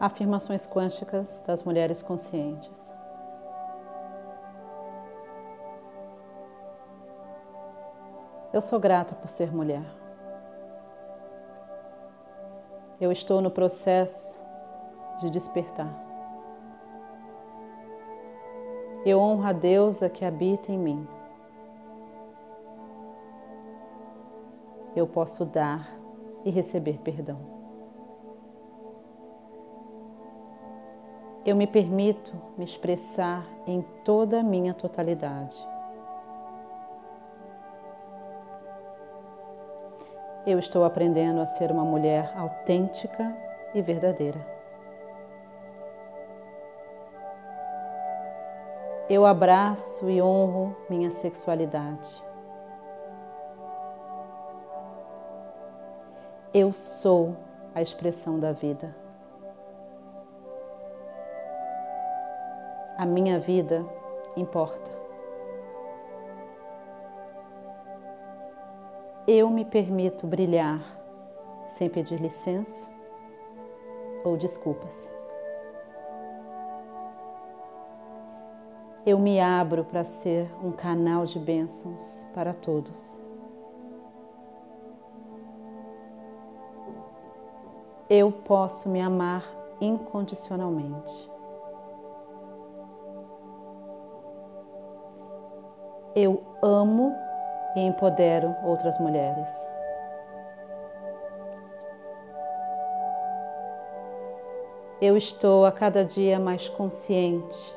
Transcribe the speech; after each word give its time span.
Afirmações 0.00 0.64
quânticas 0.64 1.42
das 1.44 1.64
mulheres 1.64 2.00
conscientes. 2.00 2.94
Eu 8.52 8.62
sou 8.62 8.78
grata 8.78 9.14
por 9.16 9.28
ser 9.28 9.52
mulher. 9.52 9.84
Eu 13.00 13.10
estou 13.10 13.40
no 13.40 13.50
processo 13.50 14.40
de 15.20 15.30
despertar. 15.30 15.92
Eu 19.04 19.18
honro 19.18 19.46
a 19.46 19.52
deusa 19.52 20.08
que 20.08 20.24
habita 20.24 20.70
em 20.70 20.78
mim. 20.78 21.08
Eu 24.94 25.06
posso 25.06 25.44
dar 25.44 25.90
e 26.44 26.50
receber 26.50 26.98
perdão. 26.98 27.57
Eu 31.48 31.56
me 31.56 31.66
permito 31.66 32.36
me 32.58 32.64
expressar 32.66 33.42
em 33.66 33.80
toda 34.04 34.40
a 34.40 34.42
minha 34.42 34.74
totalidade. 34.74 35.56
Eu 40.46 40.58
estou 40.58 40.84
aprendendo 40.84 41.40
a 41.40 41.46
ser 41.46 41.72
uma 41.72 41.86
mulher 41.86 42.30
autêntica 42.36 43.34
e 43.74 43.80
verdadeira. 43.80 44.38
Eu 49.08 49.24
abraço 49.24 50.10
e 50.10 50.20
honro 50.20 50.76
minha 50.90 51.10
sexualidade. 51.10 52.22
Eu 56.52 56.74
sou 56.74 57.34
a 57.74 57.80
expressão 57.80 58.38
da 58.38 58.52
vida. 58.52 59.07
A 62.98 63.06
minha 63.06 63.38
vida 63.38 63.86
importa. 64.36 64.90
Eu 69.24 69.48
me 69.48 69.64
permito 69.64 70.26
brilhar 70.26 70.80
sem 71.68 71.88
pedir 71.88 72.20
licença 72.20 72.90
ou 74.24 74.36
desculpas. 74.36 75.08
Eu 79.06 79.16
me 79.20 79.38
abro 79.38 79.84
para 79.84 80.02
ser 80.02 80.50
um 80.60 80.72
canal 80.72 81.24
de 81.24 81.38
bênçãos 81.38 82.26
para 82.34 82.52
todos. 82.52 83.20
Eu 88.10 88.32
posso 88.32 88.88
me 88.88 89.00
amar 89.00 89.44
incondicionalmente. 89.80 91.37
Eu 96.14 96.42
amo 96.62 97.14
e 97.76 97.80
empodero 97.80 98.54
outras 98.64 98.98
mulheres. 98.98 99.48
Eu 105.00 105.16
estou 105.16 105.64
a 105.64 105.70
cada 105.70 106.04
dia 106.04 106.40
mais 106.40 106.68
consciente 106.70 107.76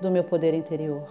do 0.00 0.10
meu 0.10 0.24
poder 0.24 0.54
interior. 0.54 1.06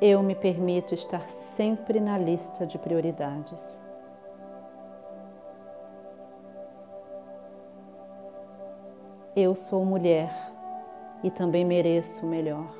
Eu 0.00 0.22
me 0.22 0.34
permito 0.34 0.94
estar 0.94 1.28
sempre 1.30 2.00
na 2.00 2.18
lista 2.18 2.66
de 2.66 2.76
prioridades. 2.78 3.80
Eu 9.36 9.54
sou 9.54 9.84
mulher 9.84 10.55
e 11.26 11.30
também 11.32 11.64
mereço 11.64 12.24
o 12.24 12.28
melhor. 12.28 12.72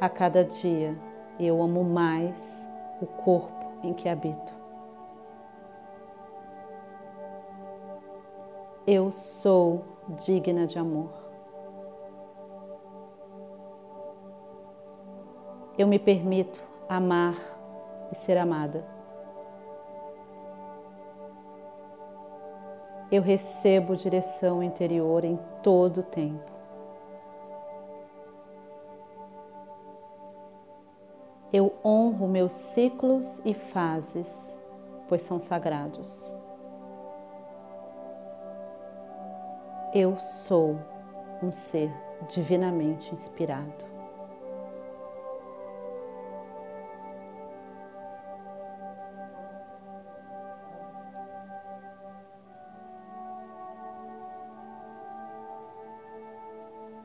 A 0.00 0.08
cada 0.08 0.44
dia 0.44 0.96
eu 1.40 1.60
amo 1.60 1.82
mais 1.82 2.70
o 3.02 3.06
corpo 3.06 3.66
em 3.82 3.92
que 3.92 4.08
habito. 4.08 4.54
Eu 8.86 9.10
sou 9.10 9.84
digna 10.24 10.64
de 10.64 10.78
amor. 10.78 11.10
Eu 15.76 15.88
me 15.88 15.98
permito 15.98 16.60
amar 16.88 17.34
e 18.12 18.14
ser 18.14 18.38
amada. 18.38 18.97
Eu 23.10 23.22
recebo 23.22 23.96
direção 23.96 24.62
interior 24.62 25.24
em 25.24 25.38
todo 25.62 26.00
o 26.00 26.02
tempo. 26.02 26.52
Eu 31.50 31.74
honro 31.82 32.28
meus 32.28 32.52
ciclos 32.52 33.40
e 33.46 33.54
fases, 33.54 34.54
pois 35.08 35.22
são 35.22 35.40
sagrados. 35.40 36.34
Eu 39.94 40.18
sou 40.18 40.78
um 41.42 41.50
ser 41.50 41.90
divinamente 42.28 43.14
inspirado. 43.14 43.97